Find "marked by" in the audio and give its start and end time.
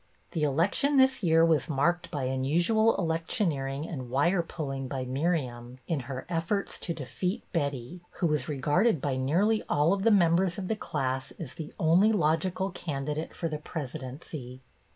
1.69-2.23